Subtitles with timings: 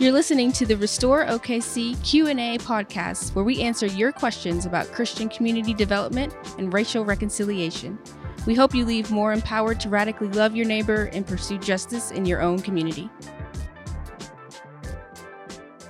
[0.00, 5.28] You're listening to the Restore OKC Q&A podcast where we answer your questions about Christian
[5.28, 7.98] community development and racial reconciliation.
[8.46, 12.24] We hope you leave more empowered to radically love your neighbor and pursue justice in
[12.26, 13.10] your own community.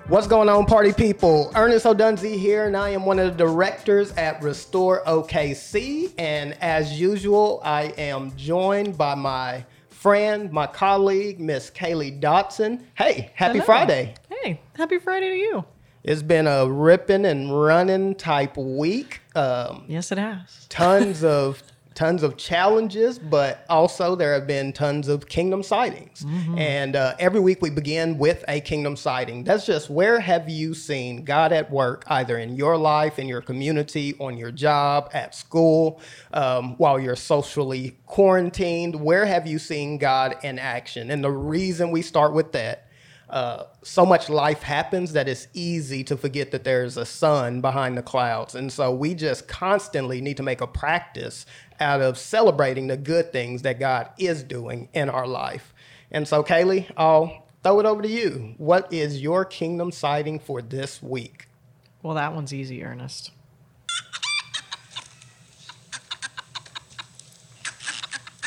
[0.06, 1.52] What's going on, party people?
[1.54, 6.14] Ernest Odunzi here, and I am one of the directors at Restore OKC.
[6.16, 9.66] And as usual, I am joined by my
[10.02, 12.82] friend, my colleague, Miss Kaylee Dotson.
[12.96, 13.64] Hey, happy Hello.
[13.64, 14.14] Friday.
[14.30, 15.64] Hey, happy Friday to you.
[16.04, 19.20] It's been a ripping and running type week.
[19.34, 20.66] Um, Yes, it has.
[20.68, 21.62] tons of
[21.98, 26.24] tons of challenges, but also there have been tons of kingdom sightings.
[26.56, 29.42] And uh, every week we begin with a kingdom sighting.
[29.42, 33.40] That's just where have you seen God at work, either in your life, in your
[33.40, 36.00] community, on your job, at school,
[36.32, 38.94] um, while you're socially quarantined?
[38.94, 41.10] Where have you seen God in action?
[41.10, 42.88] And the reason we start with that
[43.30, 47.96] uh, so much life happens that it's easy to forget that there's a sun behind
[47.96, 48.54] the clouds.
[48.54, 51.44] And so we just constantly need to make a practice
[51.80, 55.72] out of celebrating the good things that God is doing in our life.
[56.10, 58.54] And so, Kaylee, I'll throw it over to you.
[58.56, 61.48] What is your kingdom sighting for this week?
[62.02, 63.30] Well, that one's easy, Ernest.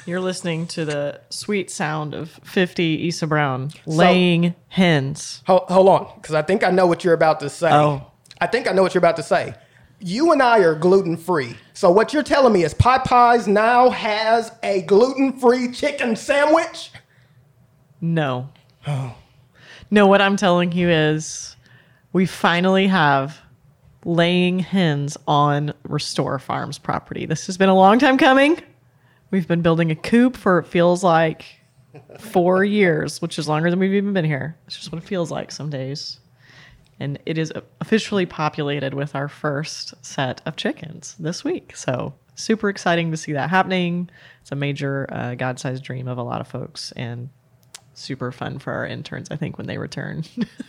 [0.07, 5.43] You're listening to the sweet sound of 50 ISA Brown laying hens.
[5.45, 7.71] Hold, hold on, because I think I know what you're about to say.
[7.71, 8.07] Oh.
[8.39, 9.53] I think I know what you're about to say.
[10.03, 11.55] You and I are gluten free.
[11.73, 16.91] So what you're telling me is Popeyes now has a gluten free chicken sandwich?
[18.01, 18.49] No.
[18.87, 19.15] Oh.
[19.91, 21.55] No, what I'm telling you is
[22.13, 23.37] we finally have
[24.03, 27.27] laying hens on Restore Farms property.
[27.27, 28.59] This has been a long time coming.
[29.29, 31.45] We've been building a coop for it feels like
[32.17, 34.57] four years, which is longer than we've even been here.
[34.65, 36.19] It's just what it feels like some days.
[37.01, 41.75] And it is officially populated with our first set of chickens this week.
[41.75, 44.07] So super exciting to see that happening.
[44.41, 47.29] It's a major uh, God-sized dream of a lot of folks, and
[47.95, 49.29] super fun for our interns.
[49.31, 50.23] I think when they return.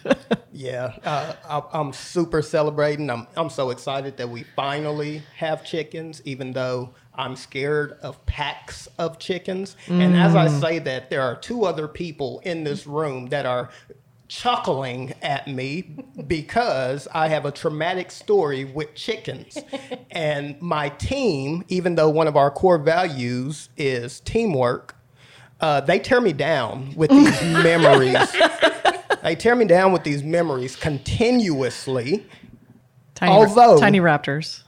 [0.54, 3.08] Yeah, uh, I, I'm super celebrating.
[3.10, 8.86] I'm, I'm so excited that we finally have chickens, even though I'm scared of packs
[8.98, 9.76] of chickens.
[9.88, 13.70] And as I say that, there are two other people in this room that are
[14.36, 15.82] chuckling at me
[16.26, 19.58] because I have a traumatic story with chickens.
[20.10, 24.96] and my team, even though one of our core values is teamwork,
[25.60, 28.16] uh, they tear me down with these memories.
[29.22, 32.26] They tear me down with these memories continuously,
[33.14, 34.62] tiny, Although- tiny raptors.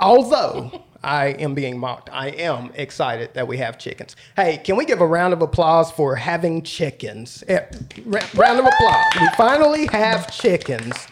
[0.00, 2.08] although I am being mocked.
[2.12, 4.16] I am excited that we have chickens.
[4.36, 7.44] Hey, can we give a round of applause for having chickens?
[7.46, 7.60] Eh,
[8.04, 9.04] ra- round of applause.
[9.20, 11.06] We finally have chickens.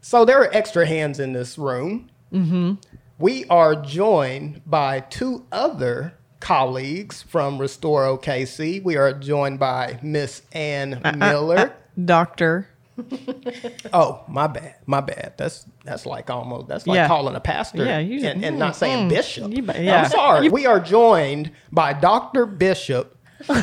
[0.00, 2.10] So there are extra hands in this room.
[2.32, 2.74] Mm-hmm.
[3.18, 8.82] We are joined by two other colleagues from Restore OKC.
[8.82, 11.72] We are joined by Miss Ann Miller.
[12.04, 12.68] Doctor.
[13.92, 15.34] Oh, my bad, my bad.
[15.36, 17.08] That's that's like almost that's like Yeah.
[17.08, 19.10] calling a pastor Yeah, you- and, and mm, not saying mm.
[19.10, 19.52] bishop.
[19.52, 20.02] You yeah.
[20.02, 20.48] I'm sorry.
[20.48, 22.46] we are joined by Dr.
[22.46, 23.16] Bishop.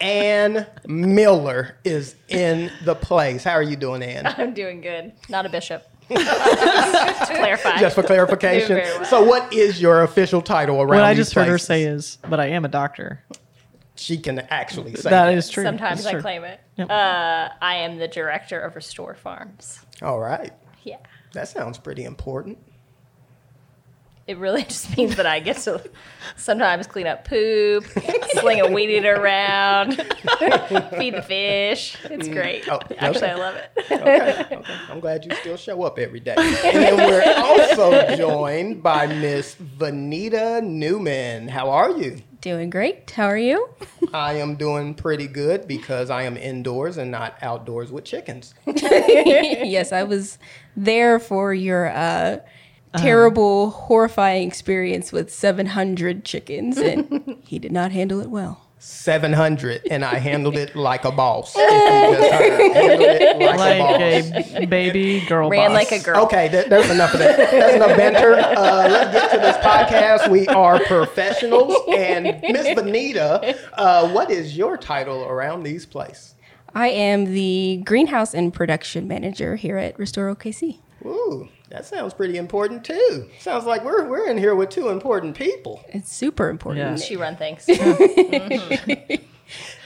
[0.00, 3.44] Ann Miller is in the place.
[3.44, 4.26] How are you doing, Ann?
[4.26, 5.12] I'm doing good.
[5.28, 5.86] Not a bishop.
[6.10, 7.78] Just to clarify.
[7.78, 8.76] Just for clarification.
[8.76, 9.04] Well.
[9.06, 10.88] So, what is your official title around?
[10.88, 13.24] What I these just heard her say is, but I am a doctor.
[14.04, 15.64] She can actually say That is true.
[15.64, 16.20] Sometimes It's I true.
[16.20, 16.60] claim it.
[16.76, 16.90] Yep.
[16.90, 19.80] Uh, I am the director of Restore Farms.
[20.02, 20.98] All right, Yeah.
[21.32, 22.58] that sounds pretty important.
[24.26, 25.82] It really just means that I get to
[26.36, 27.84] sometimes clean up poop,
[28.40, 29.96] sling a weed eater around,
[30.96, 31.96] feed the fish.
[32.04, 32.66] It's great.
[32.70, 33.30] Oh, Actually, okay.
[33.30, 33.70] I love it.
[33.92, 34.62] okay, okay.
[34.90, 36.34] I'm glad you still show up every day.
[36.38, 41.48] And then we're also joined by Miss Vanita Newman.
[41.48, 42.22] How are you?
[42.44, 43.10] Doing great.
[43.10, 43.70] How are you?
[44.12, 48.52] I am doing pretty good because I am indoors and not outdoors with chickens.
[48.66, 50.36] yes, I was
[50.76, 52.40] there for your uh,
[52.98, 58.63] terrible, horrifying experience with 700 chickens, and he did not handle it well.
[58.84, 61.52] 700, and I handled it like a boss.
[61.54, 64.52] Just it like, Like a boss.
[64.54, 65.74] a baby girl Ran boss.
[65.90, 66.24] like a girl.
[66.24, 67.36] Okay, th- there's enough of that.
[67.50, 68.34] That's enough banter.
[68.34, 70.28] Uh, let's get to this podcast.
[70.30, 71.74] We are professionals.
[71.88, 76.34] And Miss Benita, uh, what is your title around these places?
[76.74, 80.80] I am the greenhouse and production manager here at Restore OKC.
[81.04, 83.28] Ooh, that sounds pretty important too.
[83.38, 85.84] Sounds like we're we're in here with two important people.
[85.88, 86.98] It's super important.
[87.00, 87.04] Yeah.
[87.04, 87.66] She run things.
[87.74, 89.22] Mm-hmm.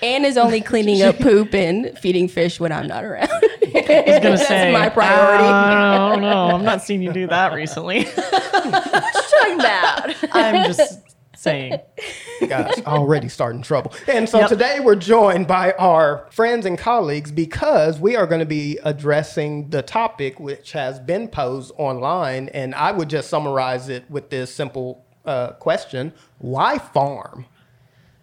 [0.02, 3.28] Anne is only cleaning up poop and feeding fish when I'm not around.
[3.30, 5.44] I was gonna say my priority.
[5.44, 6.50] Uh, I don't know.
[6.54, 8.04] I'm not seeing you do that recently.
[8.04, 10.14] talking about?
[10.32, 11.00] I'm just
[11.36, 11.80] saying.
[12.46, 13.92] Gosh, already starting trouble.
[14.06, 14.48] And so Yep.
[14.48, 19.70] today we're joined by our friends and colleagues because we are going to be addressing
[19.70, 22.48] the topic which has been posed online.
[22.50, 27.46] And I would just summarize it with this simple uh, question Why farm?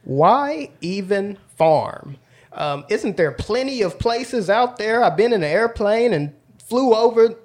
[0.04, 2.18] Why even farm?
[2.54, 5.04] Um, isn't there plenty of places out there?
[5.04, 6.34] I've been in an airplane and
[6.64, 7.36] flew over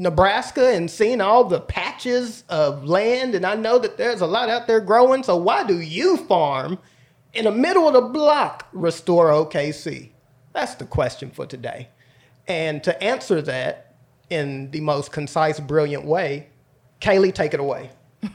[0.00, 4.48] Nebraska and seen all the patches of land, and I know that there's a lot
[4.48, 5.22] out there growing.
[5.22, 6.78] So why do you farm
[7.34, 8.66] in the middle of the block?
[8.72, 10.08] Restore OKC.
[10.54, 11.88] That's the question for today.
[12.48, 13.94] And to answer that
[14.30, 16.46] in the most concise, brilliant way,
[17.02, 17.90] Kaylee, take it away.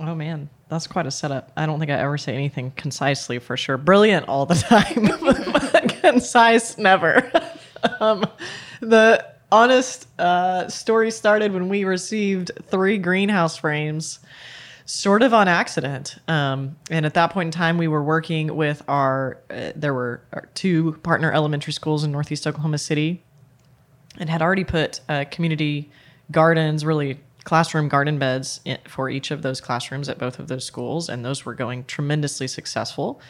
[0.00, 1.52] Oh man, that's quite a setup.
[1.56, 3.76] I don't think I ever say anything concisely for sure.
[3.78, 4.54] Brilliant all the
[5.80, 7.30] time, concise never.
[8.00, 8.24] um,
[8.80, 9.24] the
[9.54, 14.18] honest uh, story started when we received three greenhouse frames,
[14.84, 16.16] sort of on accident.
[16.26, 19.38] Um, and at that point in time, we were working with our.
[19.48, 23.22] Uh, there were our two partner elementary schools in Northeast Oklahoma City
[24.18, 25.90] and had already put uh, community
[26.32, 30.64] gardens, really classroom garden beds in, for each of those classrooms at both of those
[30.64, 33.20] schools, and those were going tremendously successful.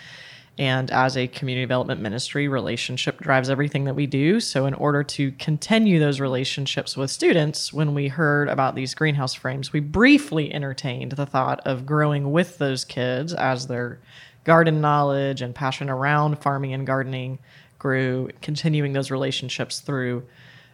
[0.57, 4.39] And as a community development ministry, relationship drives everything that we do.
[4.39, 9.35] So, in order to continue those relationships with students, when we heard about these greenhouse
[9.35, 13.99] frames, we briefly entertained the thought of growing with those kids as their
[14.45, 17.41] garden knowledge and passion around farming and gardening
[17.79, 20.23] grew, continuing those relationships through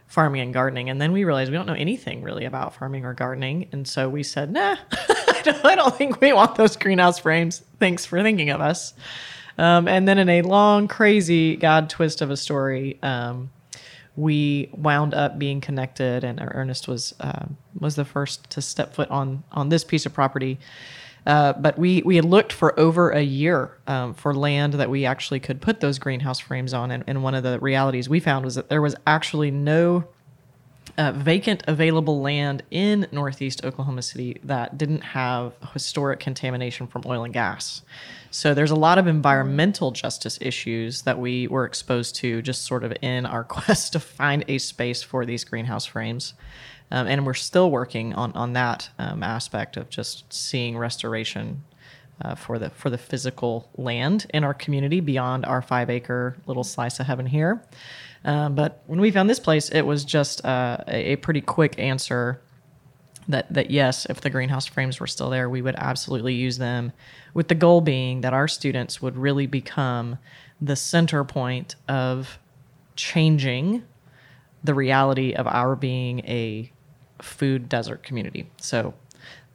[0.06, 0.90] farming and gardening.
[0.90, 3.68] And then we realized we don't know anything really about farming or gardening.
[3.72, 7.62] And so we said, nah, I don't, think we want those greenhouse frames.
[7.78, 8.92] Thanks for thinking of us.
[9.60, 13.50] Um, and then in a long, crazy God twist of a story, um,
[14.16, 17.44] we wound up being connected, and Ernest was uh,
[17.78, 20.58] was the first to step foot on on this piece of property.
[21.26, 25.04] Uh, but we we had looked for over a year um, for land that we
[25.04, 28.46] actually could put those greenhouse frames on, and, and one of the realities we found
[28.46, 30.04] was that there was actually no
[30.98, 37.24] uh, vacant available land in northeast Oklahoma City that didn't have historic contamination from oil
[37.24, 37.82] and gas.
[38.30, 42.84] So there's a lot of environmental justice issues that we were exposed to just sort
[42.84, 46.34] of in our quest to find a space for these greenhouse frames.
[46.92, 51.62] Um, and we're still working on, on that um, aspect of just seeing restoration
[52.22, 56.64] uh, for the for the physical land in our community beyond our five acre little
[56.64, 57.62] slice of heaven here.
[58.24, 61.78] Um, but when we found this place, it was just uh, a, a pretty quick
[61.78, 62.42] answer
[63.28, 66.92] that that yes, if the greenhouse frames were still there, we would absolutely use them,
[67.34, 70.18] with the goal being that our students would really become
[70.60, 72.38] the center point of
[72.96, 73.82] changing
[74.62, 76.70] the reality of our being a
[77.22, 78.50] food desert community.
[78.58, 78.94] So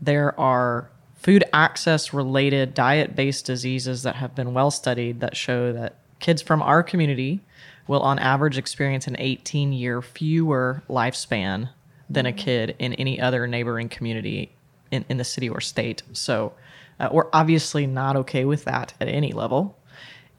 [0.01, 5.73] there are food access related diet based diseases that have been well studied that show
[5.73, 7.41] that kids from our community
[7.87, 11.69] will on average experience an 18 year fewer lifespan
[12.09, 14.51] than a kid in any other neighboring community
[14.91, 16.03] in, in the city or state.
[16.13, 16.53] So
[16.99, 19.77] uh, we're obviously not okay with that at any level.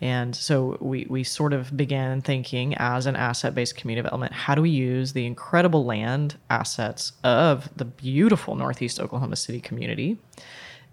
[0.00, 4.54] And so we, we sort of began thinking as an asset based community development, how
[4.54, 10.18] do we use the incredible land assets of the beautiful Northeast Oklahoma City community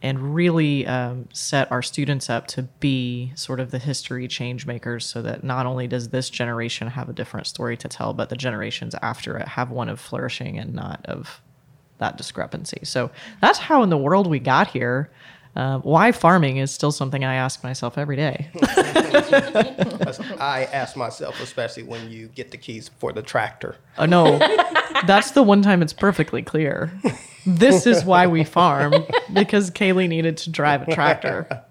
[0.04, 5.06] and really um, set our students up to be sort of the history change makers
[5.06, 8.36] so that not only does this generation have a different story to tell, but the
[8.36, 11.42] generations after it have one of flourishing and not of
[12.00, 12.82] that discrepancy.
[12.84, 15.10] So that's how in the world we got here.
[15.56, 18.50] Uh, why farming is still something I ask myself every day.
[20.40, 23.76] I ask myself, especially when you get the keys for the tractor.
[23.98, 24.40] Oh no,
[25.06, 26.92] that's the one time it's perfectly clear.
[27.46, 28.94] This is why we farm
[29.32, 31.64] because Kaylee needed to drive a tractor.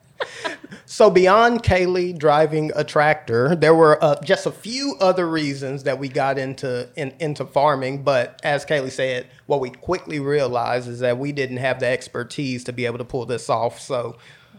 [0.92, 5.98] So beyond Kaylee driving a tractor, there were uh, just a few other reasons that
[5.98, 8.02] we got into in, into farming.
[8.02, 12.62] But as Kaylee said, what we quickly realized is that we didn't have the expertise
[12.64, 13.80] to be able to pull this off.
[13.80, 14.18] So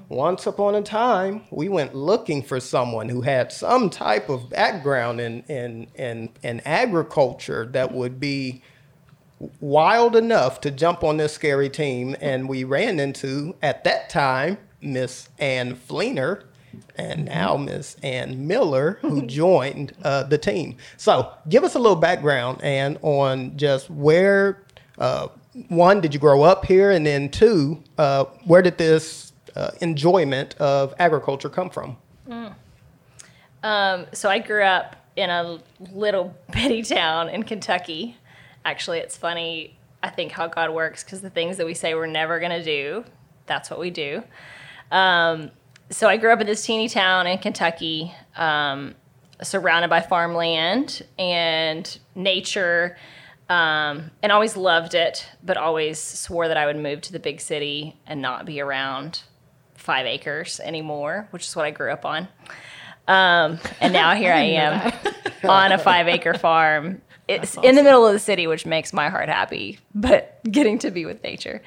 [0.09, 5.21] once upon a time, we went looking for someone who had some type of background
[5.21, 8.63] in in in, in agriculture that would be
[9.59, 14.57] wild enough to jump on this scary team, and we ran into at that time
[14.83, 16.43] Miss Ann Fleener,
[16.95, 20.77] and now Miss Ann Miller, who joined uh, the team.
[20.97, 24.63] So, give us a little background, Ann, on just where
[24.97, 25.27] uh,
[25.69, 30.55] one did you grow up here, and then two, uh, where did this uh, enjoyment
[30.57, 31.97] of agriculture come from?
[33.63, 35.59] Um, so I grew up in a
[35.91, 38.17] little bitty town in Kentucky.
[38.65, 39.77] Actually, it's funny.
[40.03, 42.63] I think how God works because the things that we say we're never going to
[42.63, 43.05] do,
[43.45, 44.23] that's what we do.
[44.91, 45.51] Um,
[45.89, 48.95] so I grew up in this teeny town in Kentucky, um,
[49.41, 52.97] surrounded by farmland and nature,
[53.49, 57.41] um, and always loved it, but always swore that I would move to the big
[57.41, 59.23] city and not be around
[59.75, 62.27] five acres anymore, which is what I grew up on.
[63.07, 64.93] Um, and now here I am
[65.43, 67.01] on a five acre farm.
[67.25, 70.91] It's in the middle of the city, which makes my heart happy, but getting to
[70.91, 71.61] be with nature.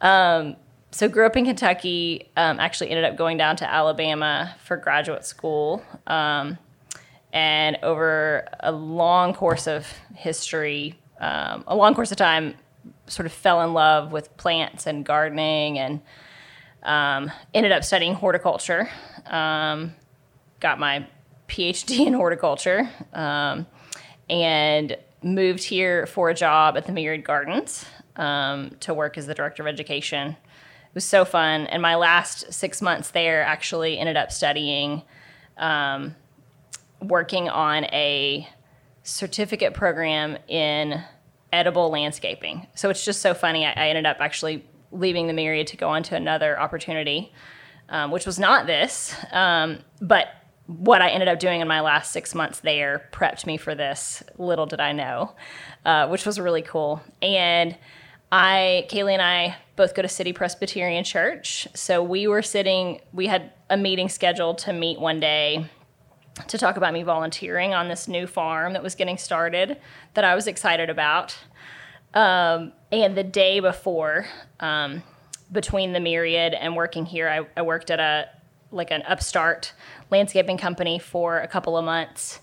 [0.00, 0.56] Um,
[0.90, 2.30] so grew up in Kentucky.
[2.36, 5.82] Um, actually ended up going down to Alabama for graduate school.
[6.06, 6.58] Um,
[7.32, 12.54] and over a long course of history, um, a long course of time,
[13.06, 16.00] sort of fell in love with plants and gardening, and
[16.82, 18.88] um, ended up studying horticulture.
[19.26, 19.94] Um,
[20.60, 21.06] got my
[21.48, 23.66] PhD in horticulture, um,
[24.30, 27.84] and moved here for a job at the Myriad Gardens
[28.16, 30.36] to work as the director of education
[30.88, 31.66] it was so fun.
[31.66, 35.02] And my last six months there actually ended up studying,
[35.56, 36.16] um,
[37.00, 38.48] working on a
[39.02, 41.02] certificate program in
[41.52, 42.66] edible landscaping.
[42.74, 43.64] So it's just so funny.
[43.64, 47.32] I, I ended up actually leaving the Myriad to go on to another opportunity,
[47.88, 49.14] um, which was not this.
[49.32, 50.28] Um, but
[50.66, 54.22] what I ended up doing in my last six months there prepped me for this.
[54.36, 55.34] Little did I know,
[55.84, 57.00] uh, which was really cool.
[57.22, 57.76] And
[58.30, 61.66] I, Kaylee and I both go to City Presbyterian Church.
[61.74, 65.66] So we were sitting, we had a meeting scheduled to meet one day
[66.46, 69.78] to talk about me volunteering on this new farm that was getting started
[70.14, 71.36] that I was excited about.
[72.14, 74.26] Um, and the day before,
[74.60, 75.02] um,
[75.50, 78.28] between the myriad and working here, I, I, worked at a
[78.70, 79.72] like an upstart
[80.10, 82.40] landscaping company for a couple of months,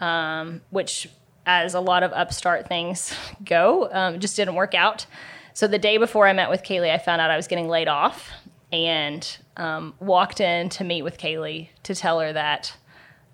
[0.00, 1.08] um, which
[1.46, 5.06] as a lot of upstart things go, um, just didn't work out.
[5.54, 7.88] So the day before I met with Kaylee, I found out I was getting laid
[7.88, 8.30] off
[8.72, 12.76] and um, walked in to meet with Kaylee to tell her that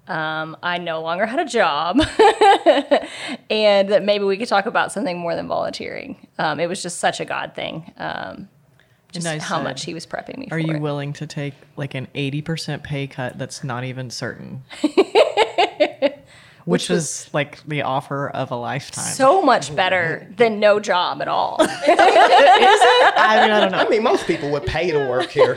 [0.07, 2.01] um, I no longer had a job
[3.51, 6.29] and that maybe we could talk about something more than volunteering.
[6.39, 7.93] Um, it was just such a God thing.
[7.97, 8.49] Um,
[9.13, 10.55] just how said, much he was prepping me for.
[10.55, 10.81] Are you it.
[10.81, 14.63] willing to take like an 80% pay cut that's not even certain?
[16.65, 19.05] which, was, like the offer of a lifetime.
[19.05, 21.57] So much better than no job at all.
[21.63, 21.95] Is it?
[23.17, 23.79] I mean, I don't know.
[23.79, 25.57] I mean, most people would pay to work here.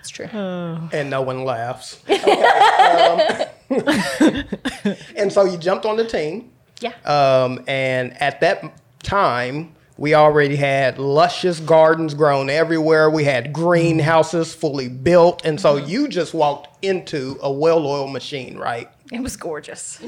[0.00, 0.26] It's true.
[0.92, 2.02] And no one laughs.
[2.10, 6.50] Okay, um, and so you jumped on the team.
[6.80, 6.92] Yeah.
[7.04, 8.64] Um, and at that
[9.02, 13.10] time, we already had luscious gardens grown everywhere.
[13.10, 15.44] We had greenhouses fully built.
[15.44, 15.90] And so mm-hmm.
[15.90, 18.88] you just walked into a well oiled machine, right?
[19.12, 20.00] It was gorgeous.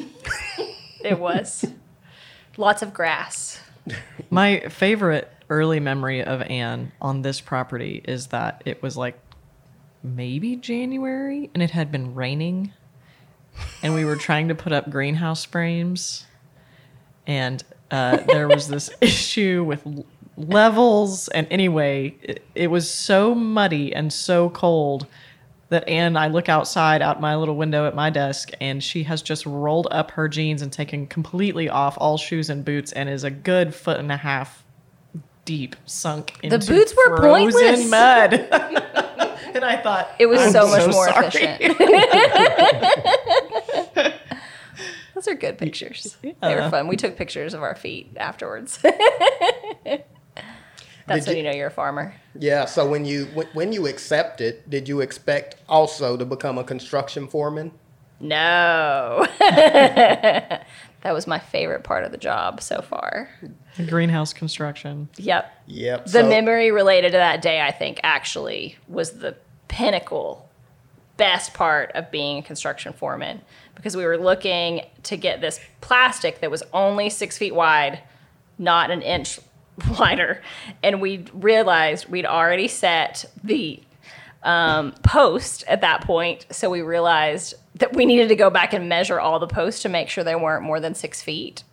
[1.05, 1.67] it was.
[2.57, 3.61] Lots of grass.
[4.31, 9.21] My favorite early memory of Anne on this property is that it was like
[10.03, 12.73] maybe January and it had been raining
[13.83, 16.25] and we were trying to put up greenhouse frames
[17.27, 19.87] and uh, there was this issue with
[20.37, 21.29] levels.
[21.29, 25.07] And anyway, it, it, was so muddy and so cold
[25.69, 29.23] that Anne, I look outside out my little window at my desk, and she has
[29.23, 33.25] just rolled up her jeans and taken completely off all shoes and boots, and is
[33.25, 34.65] a good foot and a half
[35.45, 37.91] deep, sunk into the boots were frozen pointless.
[37.91, 38.35] mud.
[39.55, 41.27] and I thought it was so, so much more sorry.
[41.27, 41.79] efficient.
[45.23, 46.17] Those are good pictures.
[46.21, 46.33] Yeah.
[46.43, 46.89] They were fun.
[46.89, 48.79] We took pictures of our feet afterwards.
[51.07, 52.15] That's when you, you, know you're a farmer.
[52.37, 52.65] Yeah.
[52.65, 57.71] So when you when you accepted, did you expect also to become a construction foreman?
[58.19, 59.27] No.
[59.39, 60.65] that
[61.05, 63.31] was my favorite part of the job so far.
[63.87, 65.09] Greenhouse construction.
[65.19, 65.53] Yep.
[65.67, 66.05] Yep.
[66.07, 69.37] The so, memory related to that day, I think, actually was the
[69.69, 70.49] pinnacle,
[71.17, 73.43] best part of being a construction foreman
[73.75, 78.01] because we were looking to get this plastic that was only six feet wide,
[78.59, 79.41] not an inch
[79.99, 80.43] wider.
[80.83, 83.83] And we realized we'd already set the
[84.43, 86.47] um, post at that point.
[86.51, 89.89] So we realized that we needed to go back and measure all the posts to
[89.89, 91.65] make sure they weren't more than six feet.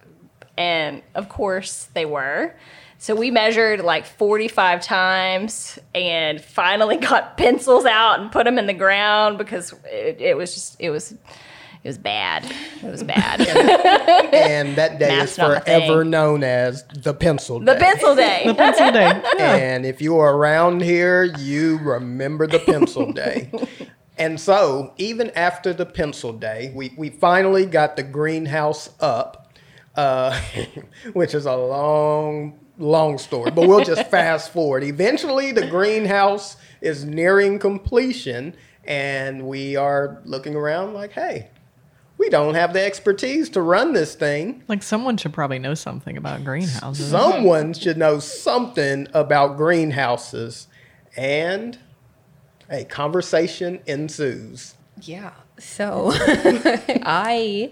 [0.57, 2.53] And of course they were.
[3.01, 8.67] So we measured like 45 times and finally got pencils out and put them in
[8.67, 11.15] the ground because it, it was just, it was
[11.83, 12.45] it was bad.
[12.83, 13.41] It was bad.
[14.33, 17.73] and that day is forever known as the pencil day.
[17.73, 18.43] The pencil day.
[18.45, 19.21] the pencil day.
[19.39, 23.49] And if you are around here, you remember the pencil day.
[24.19, 29.53] And so, even after the pencil day, we, we finally got the greenhouse up,
[29.95, 30.37] uh,
[31.13, 34.83] which is a long, long story, but we'll just fast forward.
[34.83, 41.49] Eventually, the greenhouse is nearing completion, and we are looking around like, hey,
[42.19, 44.61] we don't have the expertise to run this thing.
[44.67, 47.09] Like someone should probably know something about greenhouses.
[47.09, 50.67] Someone should know something about greenhouses.
[51.17, 51.79] And
[52.69, 54.75] a conversation ensues.
[55.01, 55.31] Yeah.
[55.57, 57.71] So I,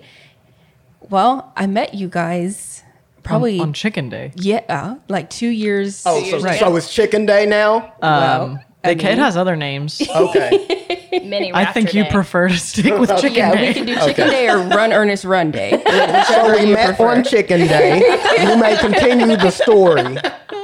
[1.09, 2.83] well, I met you guys
[3.23, 4.31] probably on, on Chicken Day.
[4.35, 6.03] yeah, like two years.
[6.05, 6.57] Oh, years so, ago.
[6.57, 7.93] so it's chicken day now?
[8.01, 8.63] Well, Um, I
[8.93, 10.01] the kid mean- has other names.
[10.15, 10.83] Okay.
[11.23, 12.09] Mini I think you Day.
[12.11, 13.67] prefer to stick with Chicken yeah, Day.
[13.69, 14.29] we can do chicken Okay.
[14.29, 15.71] day or run Ernest run day.
[15.71, 17.07] so Whichever we you met prefer.
[17.09, 17.99] on chicken day.
[18.41, 20.03] you may continue the story.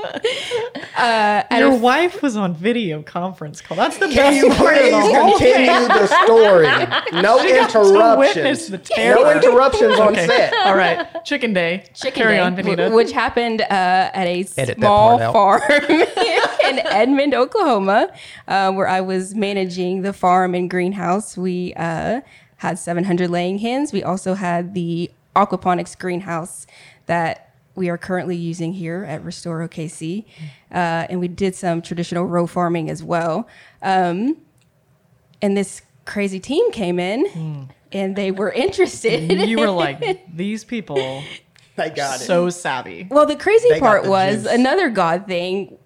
[0.97, 3.77] Your wife was on video conference call.
[3.77, 5.65] That's the Can best you part of the please whole thing.
[5.67, 6.67] continue the story?
[7.21, 8.69] No to witness interruptions.
[8.69, 10.27] the No interruptions on Okay.
[10.27, 10.53] set.
[10.65, 11.05] All right.
[11.23, 11.85] Chicken Day.
[11.93, 12.89] Chicken Carry Day, on, Benita.
[12.89, 18.11] which happened uh, at a Edit that small part farm in Edmond, Oklahoma,
[18.47, 21.37] uh, where I was managing the farm and greenhouse.
[21.37, 22.21] We uh,
[22.57, 23.93] had 700 laying hens.
[23.93, 26.65] We also had the aquaponics greenhouse
[27.05, 27.42] that
[27.75, 30.25] we are currently using here at Restore OKC.
[30.71, 33.47] Uh, and we did some traditional row farming as well.
[33.81, 34.37] Um,
[35.41, 39.31] and this crazy team came in and they were interested.
[39.47, 41.23] you were like, these people
[41.75, 42.25] They got it.
[42.25, 43.07] so savvy.
[43.09, 44.51] Well, the crazy They part the was juice.
[44.53, 45.77] another God thing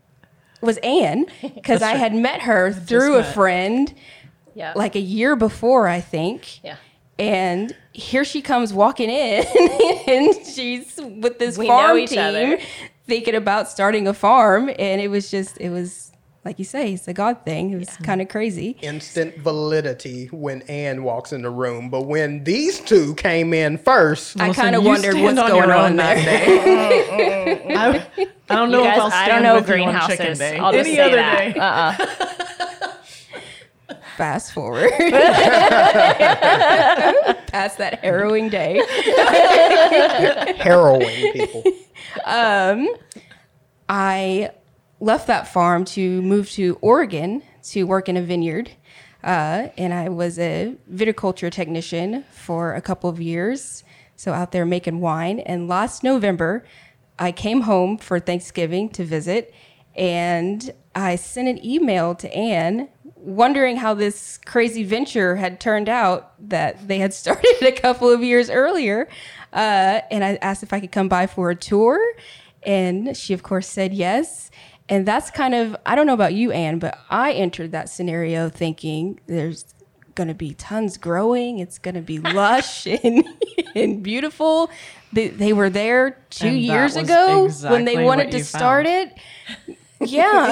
[0.61, 3.33] was Anne because I had met her through a met.
[3.33, 3.93] friend
[4.55, 4.73] Yeah.
[4.75, 6.63] like a year before, I think.
[6.63, 6.77] yeah.
[7.19, 9.43] And here she comes walking in,
[10.07, 12.59] and she's with this We know farm each team other.
[13.07, 14.69] thinking about starting a farm.
[14.77, 16.11] And it was just, it was
[16.45, 17.71] like you say, it's a God thing.
[17.71, 18.77] It was kind of crazy.
[18.81, 21.89] instant validity when anne walks in the room.
[21.89, 25.91] But when these two came in first, I kind of wondered what's on going on
[25.91, 26.45] own that there.
[26.45, 27.63] day.
[27.75, 30.17] I, I don't know You if I'll I stand don't know with you on Chicken
[30.17, 30.39] greenhouses.
[30.39, 30.57] Day.
[30.57, 31.53] I'll just Any say other that.
[31.53, 31.59] day.
[31.59, 32.86] Uh-uh.
[34.17, 34.91] Fast forward
[37.47, 38.83] past that harrowing day.
[40.57, 41.63] harrowing people.
[43.87, 44.51] I
[44.99, 48.71] left that farm to move to Oregon to work in a vineyard.
[49.23, 53.83] Uh, and I was a viticulture technician for a couple of years.
[54.15, 55.39] So out there making wine.
[55.39, 56.65] And last November,
[57.19, 59.53] I came home for Thanksgiving to visit.
[59.95, 62.89] And I sent an email to Anne
[63.27, 68.23] wondering how this crazy venture had turned out that they had started a couple of
[68.23, 69.07] years earlier.
[69.53, 71.99] Uh, and I asked if I could come by for a tour.
[72.63, 74.49] And she, of course, said yes.
[74.89, 78.47] And that's kind of, I don't know about you, Anne, but I entered that scenario
[78.49, 79.75] thinking there's
[80.15, 81.59] going to be tons growing.
[81.59, 83.25] It's going to be lush and,
[83.75, 84.69] and beautiful.
[85.11, 89.17] They, they were there two And years ago when they wanted to start it.
[90.11, 90.51] Yeah.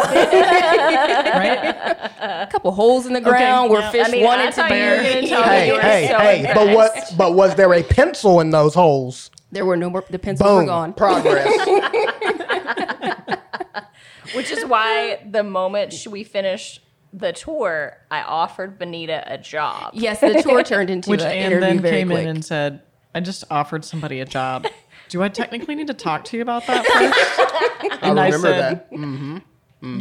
[1.37, 2.43] right?
[2.43, 3.91] a couple holes in the ground where yeah.
[3.91, 4.75] fish I mean, I wanted to thought be.
[4.75, 6.51] you were tell me hey, you were hey, so hey!
[6.53, 7.13] But what?
[7.17, 9.31] But was there a pencil in those holes?
[9.51, 10.65] There were no more, the pencils were Boom!
[10.67, 10.93] gone.
[10.93, 11.47] Progress.
[14.33, 16.81] Which is why the moment we finished
[17.13, 19.91] the tour, I offered Benita a job.
[19.93, 22.23] Yes, the tour turned into Which an Anne interview then very came quick.
[22.23, 22.81] in and said,
[23.13, 24.67] I just offered somebody a job.
[25.09, 26.85] Do I technically need to talk to you about that
[27.87, 27.93] first?
[27.93, 28.91] I And I remember said- that.
[28.91, 29.41] Mm.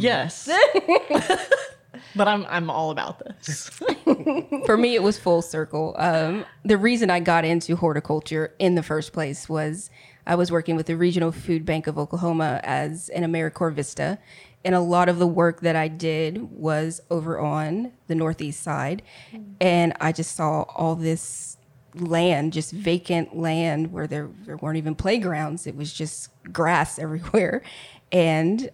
[0.01, 0.49] Yes.
[2.15, 3.69] but I'm I'm all about this.
[4.65, 5.95] for me, it was full circle.
[5.97, 9.89] Um, the reason I got into horticulture in the first place was
[10.25, 14.17] I was working with the Regional Food Bank of Oklahoma as an AmeriCorps Vista.
[14.63, 19.03] And a lot of the work that I did was over on the Northeast side.
[19.61, 21.54] And I just saw all this
[21.99, 25.67] land, just vacant land where there, there weren't even playgrounds.
[25.67, 27.61] It was just grass everywhere.
[28.11, 28.69] And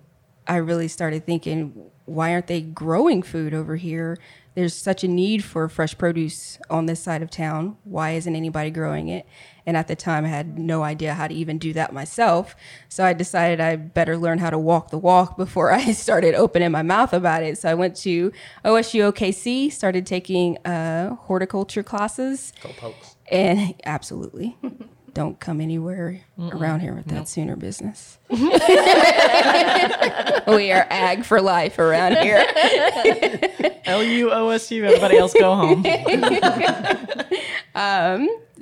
[0.48, 4.18] I really started thinking, why aren't they growing food over here?
[4.54, 7.78] There's such a need for fresh produce on this side of town.
[7.84, 9.26] Why isn't anybody growing it?
[9.66, 12.56] And at the time, I had no idea how to even do that myself.
[12.90, 16.72] So I decided I better learn how to walk the walk before I started opening
[16.72, 17.58] my mouth about it.
[17.58, 18.32] So I went to
[18.66, 22.52] OSU OKC, started taking uh, horticulture classes.
[22.62, 23.16] Go pokes.
[23.32, 24.58] And absolutely.
[25.14, 28.18] Don't come anywhere around here with that sooner business.
[28.30, 28.40] we
[30.72, 32.46] are ag for life around here.
[33.86, 34.86] L U O S U.
[34.86, 35.84] Everybody else go home.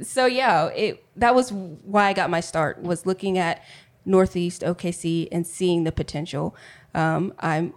[0.01, 3.63] So yeah, it that was why I got my start was looking at
[4.05, 6.55] Northeast OKC and seeing the potential.
[6.93, 7.73] Um, I'm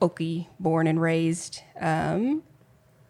[0.00, 2.42] Okie born and raised, um,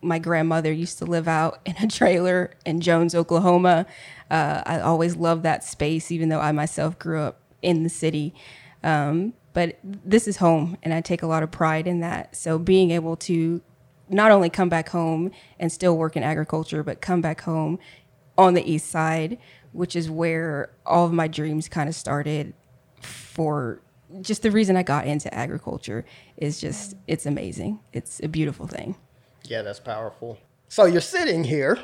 [0.01, 3.87] my grandmother used to live out in a trailer in Jones, Oklahoma.
[4.31, 8.35] Uh, I always loved that space, even though I myself grew up in the city.
[8.83, 12.37] Um, but this is home, and I take a lot of pride in that.
[12.37, 13.61] So being able to
[14.09, 17.79] not only come back home and still work in agriculture, but come back home
[18.37, 19.39] on the east side,
[19.73, 22.55] which is where all of my dreams kind of started
[23.03, 23.83] for
[24.23, 26.05] just the reason I got into agriculture
[26.37, 27.81] is just it's amazing.
[27.93, 28.97] It's a beautiful thing.
[29.49, 30.39] Yeah, that's powerful.
[30.69, 31.79] So you're sitting here,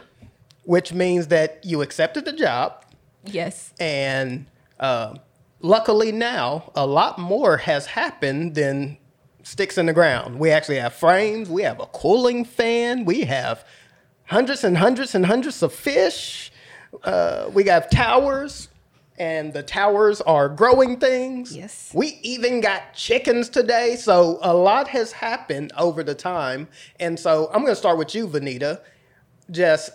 [0.64, 2.84] which means that you accepted the job,
[3.24, 3.72] Yes.
[3.80, 4.46] and
[4.78, 5.14] uh,
[5.60, 8.98] luckily now a lot more has happened than
[9.42, 10.38] sticks in the ground.
[10.38, 13.64] We actually have frames, we have a cooling fan, we have
[14.26, 16.50] hundreds and hundreds and hundreds of fish.
[17.02, 18.68] Uh, we have towers,
[19.18, 21.56] and the towers are growing things.
[21.56, 21.92] Yes.
[21.94, 23.96] We even got chickens today.
[23.96, 26.68] So a lot has happened over the time.
[26.98, 28.80] And so I'm going to start with you, Vanita.
[29.50, 29.90] Just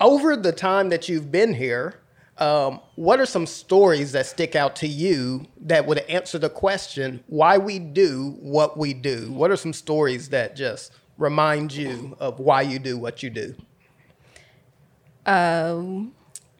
[0.00, 2.00] over the time that you've been here,
[2.38, 7.24] um, what are some stories that stick out to you that would answer the question
[7.26, 9.32] why we do what we do?
[9.32, 13.54] What are some stories that just remind you of why you do what you do?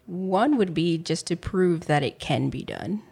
[0.09, 3.03] One would be just to prove that it can be done,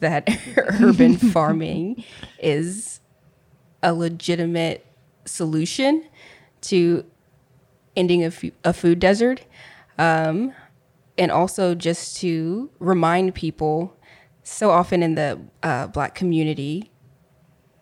[0.00, 2.02] that urban farming
[2.38, 3.00] is
[3.82, 4.86] a legitimate
[5.26, 6.04] solution
[6.62, 7.04] to
[7.94, 8.32] ending a,
[8.64, 9.44] a food desert.
[9.98, 10.54] Um,
[11.18, 13.94] and also just to remind people
[14.42, 16.90] so often in the uh, black community,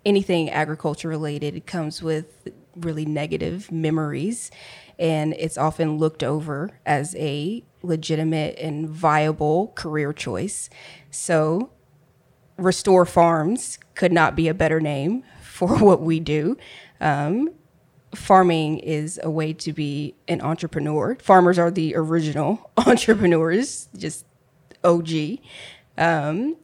[0.05, 4.50] anything agriculture related comes with really negative memories
[4.98, 10.70] and it's often looked over as a legitimate and viable career choice.
[11.11, 11.70] So
[12.56, 16.56] Restore Farms could not be a better name for what we do.
[17.00, 17.50] Um,
[18.14, 21.16] farming is a way to be an entrepreneur.
[21.20, 24.24] Farmers are the original entrepreneurs, just
[24.82, 25.38] OG.
[25.98, 26.56] Um,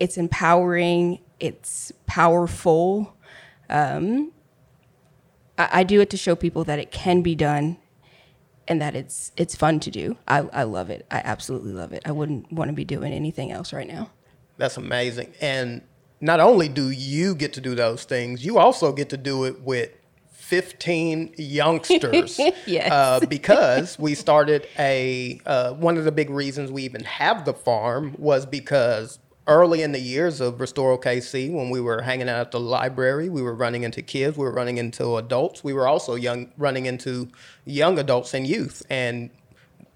[0.00, 3.16] it's empowering, it's powerful.
[3.70, 4.32] Um,
[5.58, 7.78] I, I do it to show people that it can be done
[8.68, 10.16] and that it's it's fun to do.
[10.28, 11.06] I, I love it.
[11.10, 12.02] I absolutely love it.
[12.06, 14.10] I wouldn't want to be doing anything else right now.
[14.56, 15.34] That's amazing.
[15.40, 15.82] And
[16.20, 19.60] not only do you get to do those things, you also get to do it
[19.62, 19.90] with
[20.30, 22.38] 15 youngsters.
[22.66, 22.92] Yes.
[22.92, 27.54] Uh, because we started a, uh, one of the big reasons we even have the
[27.54, 32.40] farm was because early in the years of Restore OKC, when we were hanging out
[32.40, 35.64] at the library, we were running into kids, we were running into adults.
[35.64, 37.28] We were also young, running into
[37.64, 38.84] young adults and youth.
[38.88, 39.30] And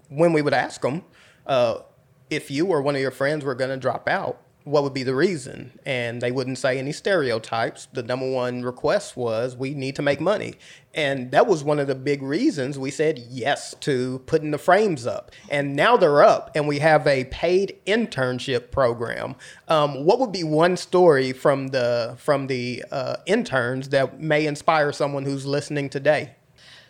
[0.09, 1.03] when we would ask them
[1.45, 1.79] uh,
[2.29, 5.03] if you or one of your friends were going to drop out, what would be
[5.03, 5.79] the reason?
[5.85, 7.87] And they wouldn't say any stereotypes.
[7.93, 10.55] The number one request was we need to make money.
[10.93, 15.07] And that was one of the big reasons we said yes to putting the frames
[15.07, 15.31] up.
[15.49, 19.35] And now they're up, and we have a paid internship program.
[19.67, 24.91] Um, what would be one story from the from the uh, interns that may inspire
[24.91, 26.36] someone who's listening today?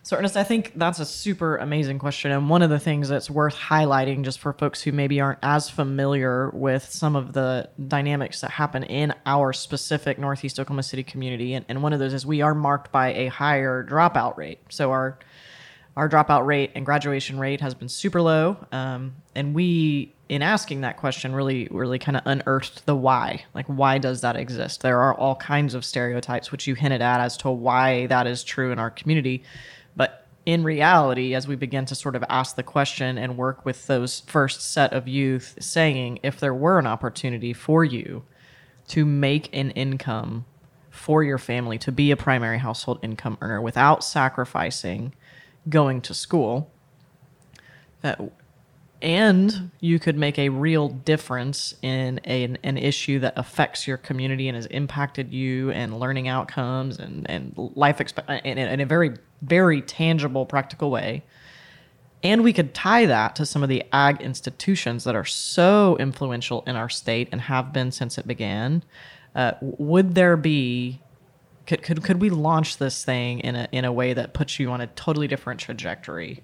[0.08, 2.32] So, Ernest, I think that's a super amazing question.
[2.32, 5.70] And one of the things that's worth highlighting just for folks who maybe aren't as
[5.70, 11.56] familiar with some of the dynamics that happen in our specific Northeast Oklahoma City community.
[11.56, 14.60] And, and one of those is we are marked by a higher dropout rate.
[14.70, 15.20] So, our
[15.98, 18.56] our dropout rate and graduation rate has been super low.
[18.72, 23.46] Um, and we, in asking that question, really, really kind of unearthed the why.
[23.56, 24.82] Like, why does that exist?
[24.82, 28.43] There are all kinds of stereotypes, which you hinted at, as to why that is
[28.43, 29.43] true in our community.
[30.48, 34.22] In reality, as we begin to sort of ask the question and work with those
[34.22, 38.24] first set of youth, saying if there were an opportunity for you
[38.88, 40.46] to make an income
[40.90, 45.14] for your family, to be a primary household income earner without sacrificing
[45.68, 46.72] going to school,
[48.06, 48.16] uh,
[49.02, 54.48] and you could make a real difference in an, an issue that affects your community
[54.48, 59.14] and has impacted you and learning outcomes and, and life expe- in, in a very
[59.42, 61.24] very tangible practical way.
[62.24, 66.64] And we could tie that to some of the ag institutions that are so influential
[66.66, 68.84] in our state and have been since it began.
[69.36, 71.00] Uh, would there be
[71.68, 74.72] could, could, could we launch this thing in a, in a way that puts you
[74.72, 76.42] on a totally different trajectory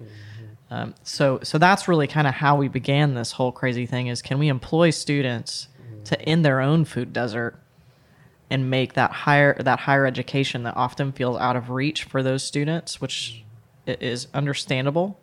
[0.70, 4.22] um, so so that's really kind of how we began this whole crazy thing is
[4.22, 6.04] can we employ students mm.
[6.04, 7.58] to end their own food desert
[8.50, 12.42] and make that higher that higher education that often feels out of reach for those
[12.42, 13.44] students, which
[13.86, 14.00] mm.
[14.00, 15.20] is understandable,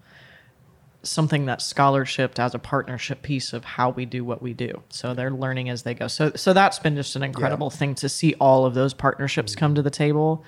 [1.03, 4.83] something that scholarship as a partnership piece of how we do what we do.
[4.89, 6.07] So they're learning as they go.
[6.07, 9.57] So so that's been just an incredible thing to see all of those partnerships mm.
[9.57, 10.43] come to the table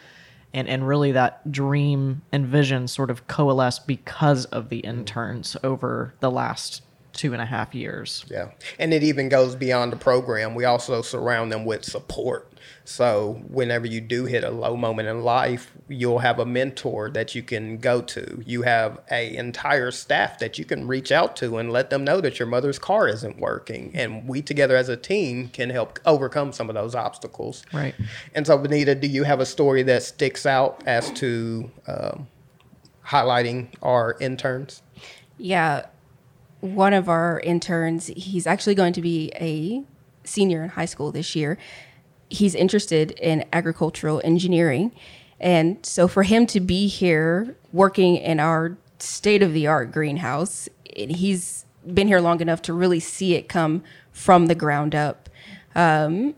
[0.53, 6.13] and and really that dream and vision sort of coalesced because of the interns over
[6.19, 6.81] the last
[7.13, 8.25] two and a half years.
[8.29, 8.49] Yeah.
[8.79, 10.55] And it even goes beyond the program.
[10.55, 12.49] We also surround them with support.
[12.85, 17.35] So whenever you do hit a low moment in life, you'll have a mentor that
[17.35, 18.43] you can go to.
[18.45, 22.19] You have a entire staff that you can reach out to and let them know
[22.21, 23.91] that your mother's car isn't working.
[23.93, 27.63] And we together as a team can help overcome some of those obstacles.
[27.71, 27.95] Right.
[28.33, 32.27] And so, Benita, do you have a story that sticks out as to um,
[33.05, 34.81] highlighting our interns?
[35.37, 35.85] Yeah,
[36.63, 39.83] one of our interns, he's actually going to be a
[40.23, 41.57] senior in high school this year.
[42.29, 44.93] He's interested in agricultural engineering.
[45.41, 50.69] And so for him to be here working in our state of the art greenhouse,
[50.95, 55.27] he's been here long enough to really see it come from the ground up.
[55.75, 56.33] Um,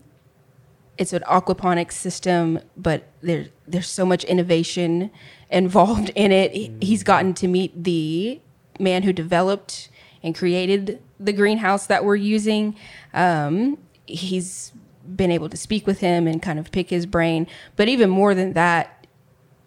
[0.98, 5.12] it's an aquaponics system, but there, there's so much innovation
[5.50, 6.72] involved in it.
[6.82, 8.40] He's gotten to meet the
[8.80, 9.88] man who developed
[10.26, 12.76] and created the greenhouse that we're using.
[13.14, 14.72] Um, he's
[15.14, 17.46] been able to speak with him and kind of pick his brain.
[17.76, 19.06] But even more than that,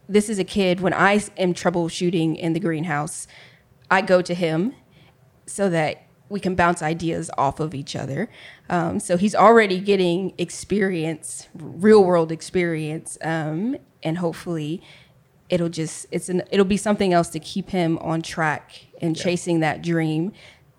[0.09, 3.25] this is a kid, when I am troubleshooting in the greenhouse,
[3.89, 4.75] I go to him
[5.45, 8.29] so that we can bounce ideas off of each other.
[8.69, 14.81] Um, so he's already getting experience, real world experience, um, and hopefully
[15.49, 19.23] it'll just it's an it'll be something else to keep him on track and yeah.
[19.23, 20.31] chasing that dream,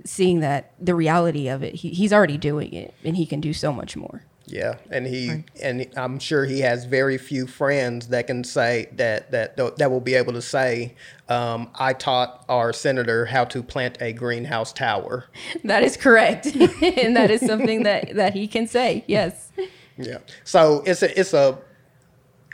[0.04, 1.76] seeing that the reality of it.
[1.76, 4.24] He, he's already doing it, and he can do so much more.
[4.50, 5.44] Yeah, and he right.
[5.62, 10.00] and I'm sure he has very few friends that can say that that that will
[10.00, 10.96] be able to say,
[11.28, 15.26] um, "I taught our senator how to plant a greenhouse tower."
[15.64, 19.04] That is correct, and that is something that that he can say.
[19.06, 19.52] Yes.
[19.96, 20.18] Yeah.
[20.42, 21.59] So it's a it's a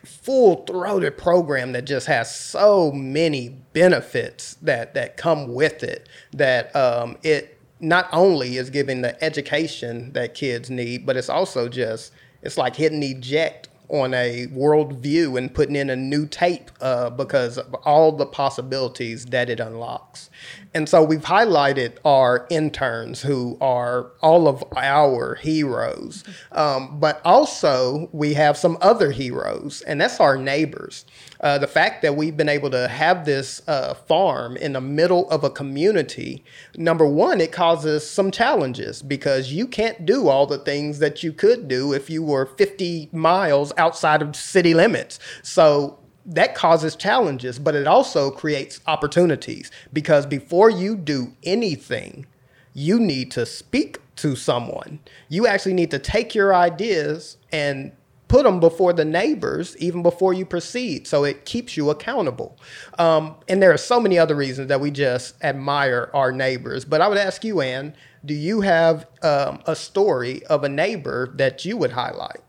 [0.06, 6.74] full throated program that just has so many benefits that that come with it that
[6.74, 12.12] um, it not only is giving the education that kids need, but it's also just
[12.42, 17.58] it's like hitting eject on a worldview and putting in a new tape uh, because
[17.58, 20.30] of all the possibilities that it unlocks.
[20.76, 26.22] And so we've highlighted our interns who are all of our heroes.
[26.52, 31.06] Um, but also, we have some other heroes, and that's our neighbors.
[31.40, 35.30] Uh, the fact that we've been able to have this uh, farm in the middle
[35.30, 36.44] of a community,
[36.76, 41.32] number one, it causes some challenges because you can't do all the things that you
[41.32, 45.18] could do if you were 50 miles outside of city limits.
[45.42, 52.26] So that causes challenges, but it also creates opportunities because before you do anything,
[52.74, 54.98] you need to speak to someone.
[55.28, 57.92] You actually need to take your ideas and
[58.28, 62.58] put them before the neighbors even before you proceed so it keeps you accountable.
[62.98, 67.00] Um, and there are so many other reasons that we just admire our neighbors but
[67.00, 67.94] i would ask you anne
[68.26, 72.42] do you have um, a story of a neighbor that you would highlight?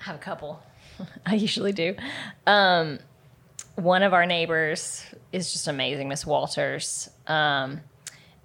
[0.00, 0.62] I have a couple
[1.26, 1.94] I usually do.
[2.46, 2.98] Um,
[3.76, 7.08] one of our neighbors is just amazing, Miss Walters.
[7.26, 7.80] Um,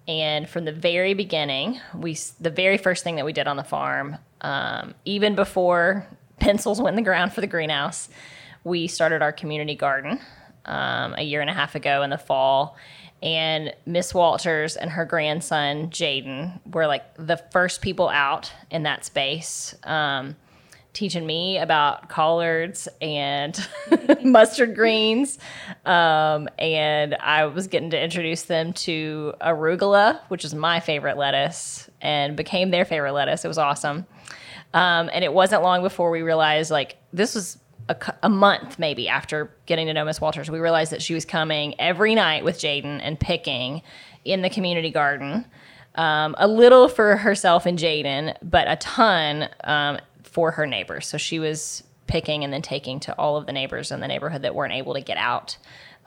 [0.08, 3.64] and from the very beginning, we the very first thing that we did on the
[3.64, 6.08] farm, um, even before
[6.40, 8.10] pencils went in the ground for the greenhouse,
[8.64, 10.20] we started our community garden
[10.66, 12.78] um, a year and a half ago in the fall.
[13.22, 19.06] And Miss Walters and her grandson Jaden were like the first people out in that
[19.06, 19.76] space.
[19.84, 20.36] Um,
[20.94, 23.60] teaching me about collards and
[24.24, 25.38] mustard greens.
[25.86, 31.90] Um, and I was getting to introduce them to arugula, which is my favorite lettuce,
[32.02, 33.46] and became their favorite lettuce.
[33.46, 34.06] It was awesome.
[34.74, 37.58] Um, and it wasn't long before we realized, like, this was
[37.90, 41.26] a, a, month maybe after getting to know Miss Walters, we realized that she was
[41.26, 43.82] coming every night with Jaden and picking
[44.26, 45.46] in the community garden.
[45.96, 49.98] Um, a little for herself and Jaden, but a ton um,
[50.38, 51.08] for her neighbors.
[51.08, 54.44] So she was picking and then taking to all of the neighbors in the neighborhood
[54.44, 55.58] that weren't able to get out,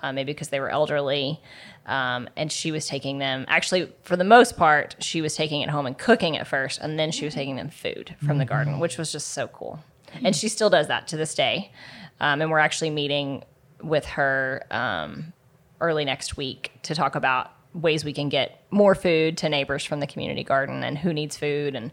[0.05, 1.40] uh, maybe because they were elderly.
[1.87, 5.69] Um, and she was taking them, actually, for the most part, she was taking it
[5.69, 8.79] home and cooking it first, and then she was taking them food from the garden,
[8.79, 9.81] which was just so cool.
[10.23, 11.73] And she still does that to this day.
[12.21, 13.43] Um, and we're actually meeting
[13.83, 15.33] with her um,
[15.81, 19.99] early next week to talk about ways we can get more food to neighbors from
[19.99, 21.90] the community garden and who needs food and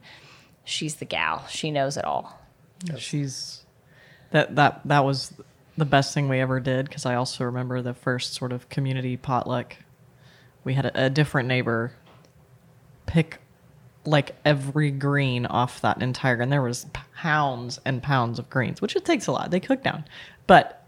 [0.67, 1.45] she's the gal.
[1.47, 2.39] She knows it all.
[2.97, 3.65] She's
[4.31, 5.33] that that that was
[5.77, 9.17] the best thing we ever did because I also remember the first sort of community
[9.17, 9.77] potluck.
[10.63, 11.93] We had a, a different neighbor
[13.05, 13.39] pick
[14.05, 18.95] like every green off that entire and there was pounds and pounds of greens which
[18.95, 20.05] it takes a lot they cook down
[20.45, 20.85] but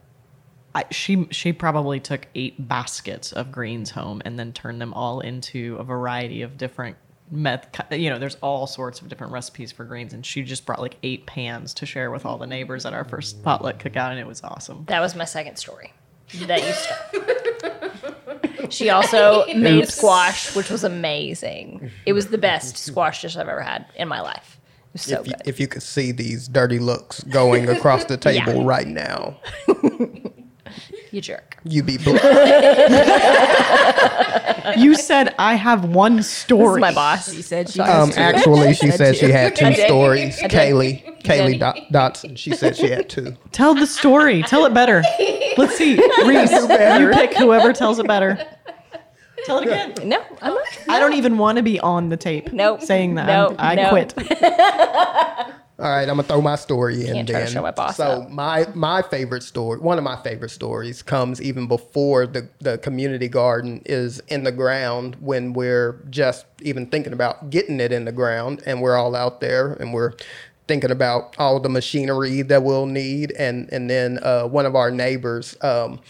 [0.73, 5.19] I, she she probably took eight baskets of greens home and then turned them all
[5.19, 6.95] into a variety of different
[7.31, 7.67] meth.
[7.91, 10.97] You know, there's all sorts of different recipes for greens, and she just brought like
[11.03, 14.27] eight pans to share with all the neighbors at our first potluck cookout, and it
[14.27, 14.85] was awesome.
[14.87, 15.93] That was my second story
[16.45, 18.71] that you start.
[18.73, 21.89] she also made squash, which was amazing.
[22.05, 24.57] It was the best squash dish I've ever had in my life.
[24.89, 25.41] It was so if, you, good.
[25.47, 28.63] if you could see these dirty looks going across the table Yeah.
[28.65, 29.39] right now,
[31.11, 31.57] you jerk.
[31.63, 32.11] you be bl-
[34.77, 36.79] You said I have one This is story.
[36.79, 37.33] my boss.
[37.33, 40.37] She said she um, actually she said she had two stories.
[40.41, 41.59] Kaylee, Kaylee did.
[41.59, 43.35] Dot- Dotson, she said she had two.
[43.51, 44.43] Tell the story.
[44.43, 45.03] Tell it better.
[45.57, 45.95] Let's see.
[46.25, 46.67] Reese, you
[47.13, 48.37] pick whoever tells it better.
[49.45, 49.95] Tell it again.
[50.07, 50.63] No, I'm not.
[50.87, 52.51] I don't even want to be on the tape.
[52.53, 52.81] Nope.
[52.81, 53.25] Saying that.
[53.27, 53.55] Nope.
[53.57, 53.89] I Nope.
[54.13, 55.55] quit.
[55.79, 57.13] All right, I'm gonna throw my story in.
[57.13, 57.65] Can't try to show
[57.95, 62.77] So my my favorite story, one of my favorite stories, comes even before the the
[62.79, 68.03] community garden is in the ground when we're just even thinking about getting it in
[68.03, 70.13] the ground, and we're all out there and we're
[70.67, 74.91] thinking about all the machinery that we'll need, and and then uh, one of our
[74.91, 76.01] neighbors, um,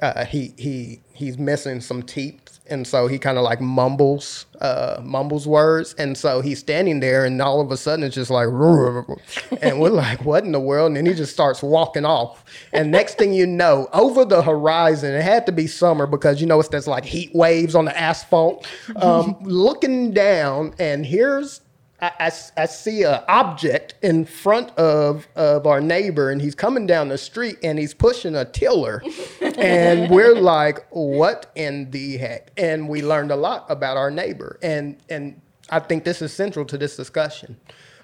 [0.00, 2.41] uh, he he he's missing some teeth
[2.72, 5.94] and so he kind of like mumbles uh mumbles words.
[5.98, 8.46] And so he's standing there and all of a sudden it's just like
[9.62, 10.88] and we're like what in the world?
[10.88, 12.44] And then he just starts walking off.
[12.72, 16.46] And next thing you know over the horizon it had to be summer because you
[16.46, 18.66] know it's there's like heat waves on the asphalt.
[18.96, 21.61] Um looking down and here's
[22.02, 26.54] I, I s- I see an object in front of, of our neighbor, and he's
[26.56, 29.02] coming down the street and he's pushing a tiller.
[29.56, 32.50] and we're like, what in the heck?
[32.56, 34.58] And we learned a lot about our neighbor.
[34.62, 37.56] And, and I think this is central to this discussion.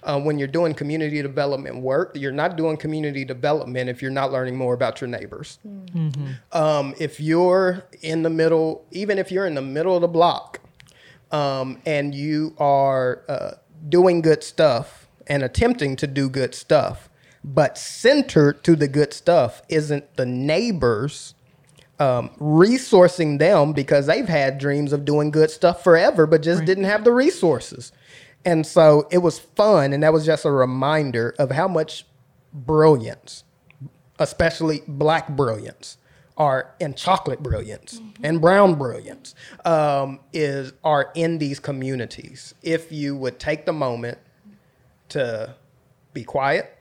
[0.04, 4.30] Uh, when you're doing community development work, you're not doing community development if you're not
[4.30, 5.58] learning more about your neighbors.
[6.52, 10.60] Um, if you're in the middle, even if you're in the middle of the block,
[11.32, 13.50] um, and you are uh,
[13.88, 17.08] doing good stuff and attempting to do good stuff,
[17.44, 21.34] but centered to the good stuff isn't the neighbors
[21.98, 26.84] um, resourcing them because they've had dreams of doing good stuff forever, but just didn't
[26.84, 27.92] have the resources.
[28.44, 32.06] And so it was fun, and that was just a reminder of how much
[32.52, 33.44] brilliance
[34.18, 35.98] especially black brilliance
[36.38, 42.54] are in chocolate brilliance and brown brilliance um, is are in these communities.
[42.62, 44.18] If you would take the moment
[45.10, 45.54] to
[46.14, 46.78] be quiet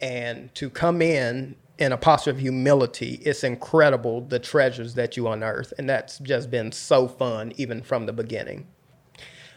[0.00, 5.26] and to come in in a posture of humility it's incredible the treasures that you
[5.28, 5.72] unearth.
[5.78, 8.66] And that's just been so fun even from the beginning.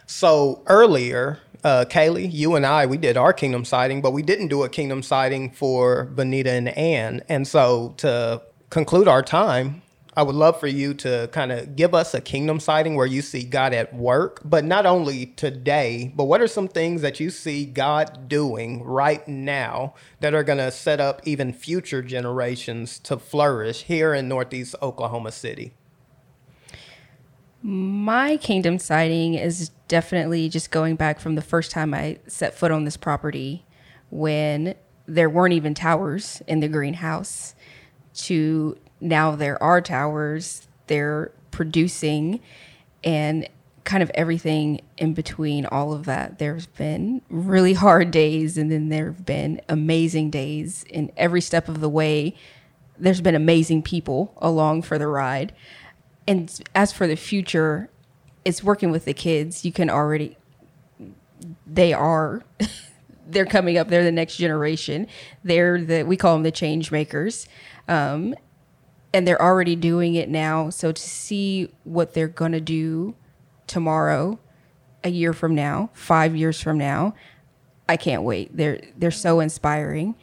[0.06, 4.48] So earlier, uh, Kaylee, you and I, we did our kingdom sighting, but we didn't
[4.48, 7.22] do a kingdom sighting for Benita and Ann.
[7.28, 9.82] And so to conclude our time,
[10.16, 13.20] I would love for you to kind of give us a kingdom sighting where you
[13.20, 17.28] see God at work, but not only today, but what are some things that you
[17.28, 23.18] see God doing right now that are going to set up even future generations to
[23.18, 25.74] flourish here in Northeast Oklahoma City?
[27.60, 32.70] My kingdom sighting is definitely just going back from the first time I set foot
[32.70, 33.66] on this property
[34.08, 34.74] when
[35.06, 37.54] there weren't even towers in the greenhouse
[38.14, 42.40] to now there are towers, they're producing
[43.04, 43.48] and
[43.84, 46.38] kind of everything in between all of that.
[46.38, 51.68] There's been really hard days and then there have been amazing days in every step
[51.68, 52.34] of the way.
[52.96, 55.52] There's been amazing people along for the ride
[56.26, 57.90] and as for the future,
[58.44, 59.64] it's working with the kids.
[59.64, 60.36] You can already,
[61.66, 62.42] they are,
[63.32, 63.88] they're coming up.
[63.88, 65.06] They're the next generation.
[65.42, 67.48] They're the, we call them the change makers.
[67.88, 68.34] Um,
[69.12, 70.70] and they're already doing it now.
[70.70, 73.14] So to see what they're to do
[73.66, 74.38] tomorrow,
[75.04, 77.14] a year from now, five years from now,
[77.88, 78.56] I can't wait.
[78.56, 80.14] They're, they're so inspiring.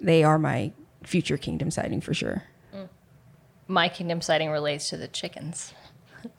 [0.00, 2.44] They are my future kingdom sighting for sure.
[3.66, 5.74] my kingdom sighting relates to the chickens.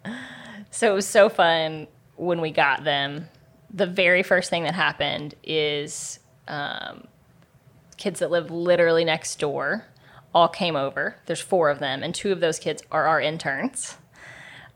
[0.71, 3.29] so it was so fun when we got them.
[3.75, 7.07] The very first thing that happened is um,
[7.97, 9.85] kids that live literally next door
[10.33, 11.17] all came over.
[11.25, 13.97] There's four of them, and two of those kids are our interns.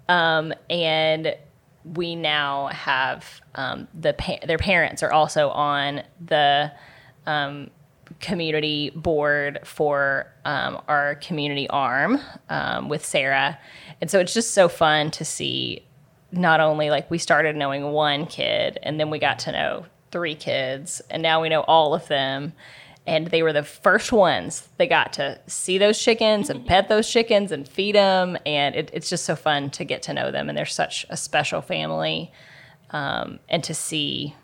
[0.08, 1.36] Um, and
[1.84, 6.72] we now have um, the pa- their parents are also on the
[7.26, 7.70] um,
[8.20, 12.20] community board for um, our community arm
[12.50, 13.58] um, with Sarah.
[14.02, 15.86] And so it's just so fun to see
[16.32, 20.36] not only like we started knowing one kid and then we got to know three
[20.36, 22.54] kids and now we know all of them.
[23.08, 27.10] and they were the first ones that got to see those chickens and pet those
[27.10, 30.50] chickens and feed them and it, it's just so fun to get to know them
[30.50, 32.32] and they're such a special family
[32.92, 34.36] um, and to see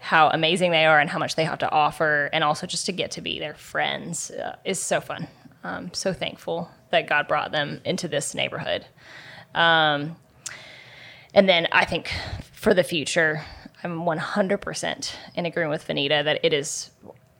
[0.00, 2.92] how amazing they are and how much they have to offer and also just to
[2.92, 5.26] get to be their friends uh, is so fun.
[5.64, 8.86] I'm so thankful that god brought them into this neighborhood.
[9.54, 10.16] Um,
[11.38, 12.10] and then i think
[12.52, 13.42] for the future
[13.84, 16.90] i'm 100% in agreement with vanita that it is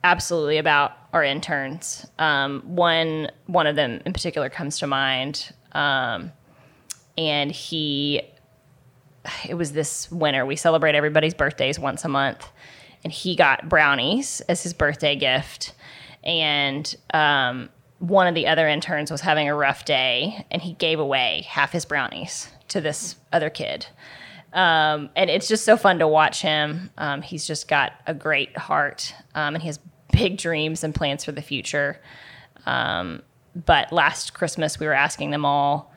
[0.05, 2.07] absolutely about our interns.
[2.19, 6.33] Um, one one of them in particular comes to mind, um,
[7.17, 8.23] and he.
[9.47, 10.47] It was this winter.
[10.47, 12.49] We celebrate everybody's birthdays once a month,
[13.05, 15.75] and he got brownies as his birthday gift.
[16.25, 17.69] And um,
[17.99, 21.73] one of the other interns was having a rough day, and he gave away half
[21.73, 23.87] his brownies to this other kid.
[24.53, 26.91] Um, and it's just so fun to watch him.
[26.97, 29.79] Um, he's just got a great heart, um, and he has
[30.11, 32.01] big dreams and plans for the future.
[32.65, 33.23] Um,
[33.55, 35.93] but last Christmas, we were asking them all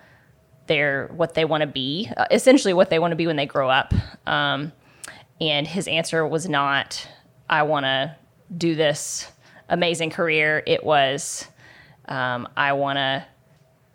[0.67, 3.45] their what they want to be, uh, essentially what they want to be when they
[3.45, 3.93] grow up.
[4.25, 4.71] Um,
[5.39, 7.07] and his answer was not,
[7.49, 8.15] "I want to
[8.57, 9.31] do this
[9.69, 11.47] amazing career." It was,
[12.05, 13.25] um, "I want to."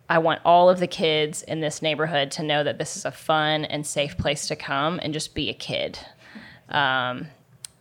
[0.08, 3.10] I want all of the kids in this neighborhood to know that this is a
[3.10, 5.98] fun and safe place to come and just be a kid.
[6.68, 7.28] Um,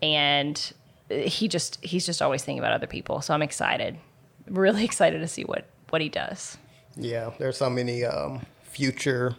[0.02, 0.74] and
[1.10, 3.22] he just he's just always thinking about other people.
[3.22, 3.98] So I'm excited,
[4.48, 6.58] really excited to see what what he does.
[6.96, 9.36] Yeah, there's so many um, future.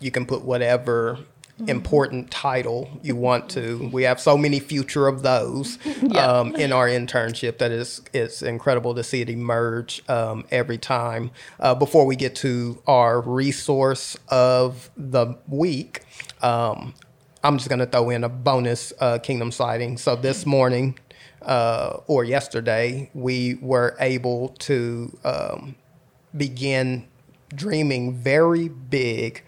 [0.00, 1.18] You can put whatever
[1.66, 3.88] important title you want to.
[3.92, 6.26] We have so many future of those Yeah.
[6.26, 11.30] um, in our internship that is it's incredible to see it emerge um, every time.
[11.60, 16.02] Uh, before we get to our resource of the week,
[16.42, 16.94] um,
[17.42, 19.96] I'm just going to throw in a bonus uh, kingdom sighting.
[19.98, 20.98] So this morning
[21.42, 25.76] uh, or yesterday, we were able to um,
[26.36, 27.06] begin
[27.54, 29.42] dreaming very big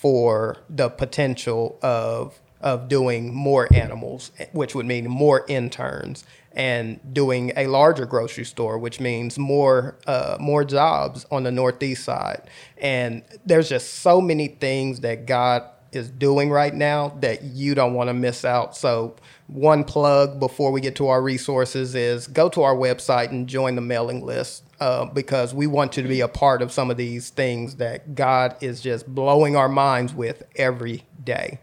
[0.00, 7.52] for the potential of of doing more animals, which would mean more interns, and doing
[7.56, 12.42] a larger grocery store, which means more uh, more jobs on the northeast side.
[12.78, 17.94] And there's just so many things that God is doing right now that you don't
[17.94, 18.76] want to miss out.
[18.76, 19.16] So,
[19.48, 23.74] one plug before we get to our resources is go to our website and join
[23.74, 26.96] the mailing list uh, because we want you to be a part of some of
[26.96, 31.60] these things that God is just blowing our minds with every day.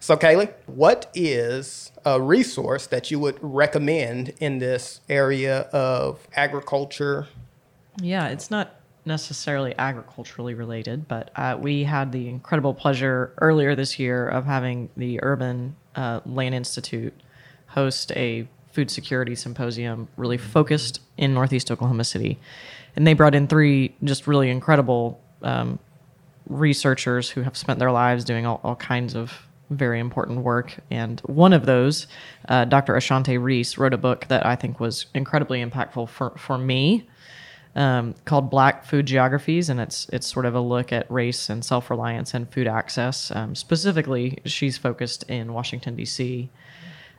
[0.00, 7.26] So, Kaylee, what is a resource that you would recommend in this area of agriculture?
[8.00, 13.98] Yeah, it's not necessarily agriculturally related, but uh, we had the incredible pleasure earlier this
[13.98, 17.14] year of having the Urban uh, Land Institute
[17.68, 18.46] host a
[18.78, 22.38] food security symposium really focused in Northeast Oklahoma City.
[22.94, 25.80] And they brought in three just really incredible um,
[26.48, 29.32] researchers who have spent their lives doing all, all kinds of
[29.70, 30.76] very important work.
[30.92, 32.06] And one of those,
[32.48, 32.94] uh, Dr.
[32.94, 37.08] Ashante Reese, wrote a book that I think was incredibly impactful for, for me
[37.74, 41.64] um, called Black Food Geographies, and it's it's sort of a look at race and
[41.64, 43.32] self reliance and food access.
[43.32, 46.48] Um, specifically, she's focused in Washington D.C.,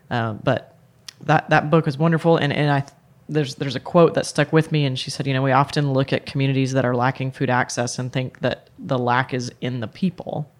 [0.09, 0.78] uh, but
[1.21, 2.83] that that book is wonderful, and and I
[3.27, 5.93] there's there's a quote that stuck with me, and she said, you know, we often
[5.93, 9.79] look at communities that are lacking food access and think that the lack is in
[9.79, 10.51] the people.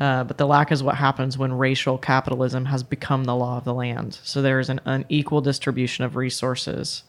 [0.00, 3.64] Uh, but the lack is what happens when racial capitalism has become the law of
[3.64, 4.18] the land.
[4.22, 7.04] So there is an unequal distribution of resources.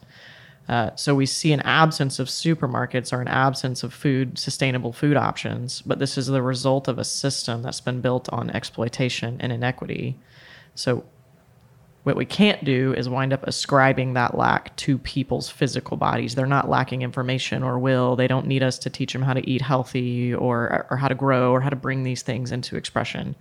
[0.68, 5.16] Uh, so we see an absence of supermarkets or an absence of food, sustainable food
[5.16, 9.50] options, but this is the result of a system that's been built on exploitation and
[9.50, 10.16] inequity.
[10.76, 11.04] So
[12.02, 16.34] what we can't do is wind up ascribing that lack to people's physical bodies.
[16.34, 18.16] They're not lacking information or will.
[18.16, 21.14] They don't need us to teach them how to eat healthy or or how to
[21.14, 23.36] grow or how to bring these things into expression.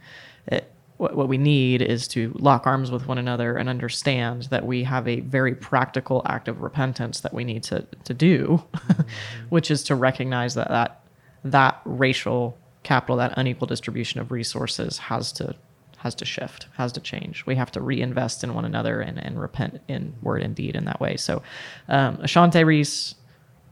[0.47, 4.65] It, what, what we need is to lock arms with one another and understand that
[4.65, 8.61] we have a very practical act of repentance that we need to to do,
[9.49, 11.01] which is to recognize that that
[11.45, 15.55] that racial capital, that unequal distribution of resources, has to
[15.99, 17.45] has to shift, has to change.
[17.45, 20.85] We have to reinvest in one another and, and repent in word and deed in
[20.85, 21.17] that way.
[21.17, 21.41] So,
[21.87, 23.15] um, Ashante Reese,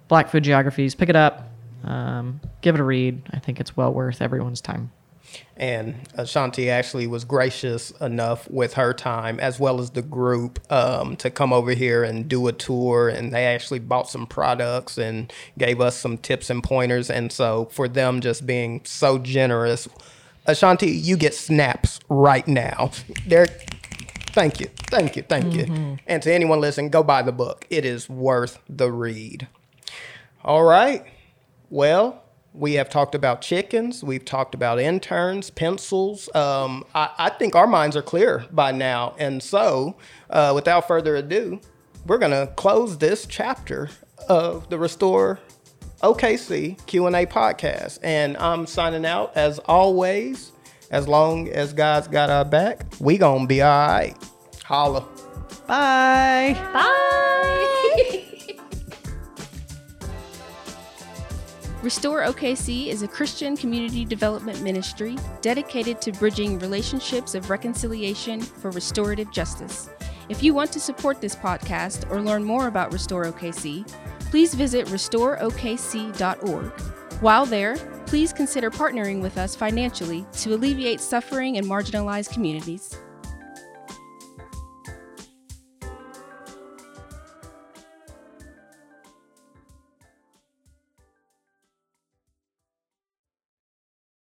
[0.07, 1.49] Black Food Geographies, pick it up,
[1.83, 3.21] um, give it a read.
[3.31, 4.91] I think it's well worth everyone's time.
[5.55, 11.15] And Ashante actually was gracious enough with her time as well as the group um,
[11.17, 13.09] to come over here and do a tour.
[13.09, 17.09] And they actually bought some products and gave us some tips and pointers.
[17.09, 19.87] And so for them just being so generous,
[20.47, 22.91] Ashante, you get snaps right now.
[23.25, 23.47] There,
[24.37, 24.67] Thank you.
[24.91, 25.23] Thank you.
[25.23, 25.97] Thank you.
[26.05, 27.65] And to anyone listening, go buy the book.
[27.71, 29.47] It is worth the read.
[30.43, 31.03] All right.
[31.71, 32.21] Well,
[32.53, 34.03] we have talked about chickens.
[34.03, 36.29] We've talked about interns, pencils.
[36.35, 39.15] Um, I, I think our minds are clear by now.
[39.17, 39.95] And so,
[40.29, 41.59] uh, without further ado,
[42.05, 43.89] we're going to close this chapter
[44.29, 45.39] of the Restore
[46.01, 47.99] OKC Q&A podcast.
[48.03, 50.51] And I'm signing out as always.
[50.89, 54.15] As long as God's got our back, we going to be all right.
[54.63, 55.05] Holla.
[55.67, 56.53] Bye.
[56.73, 56.87] Bye.
[61.83, 68.71] Restore OKC is a Christian community development ministry dedicated to bridging relationships of reconciliation for
[68.71, 69.89] restorative justice.
[70.29, 73.89] If you want to support this podcast or learn more about Restore OKC,
[74.29, 76.81] please visit restoreokc.org.
[77.21, 77.75] While there,
[78.05, 82.97] please consider partnering with us financially to alleviate suffering in marginalized communities.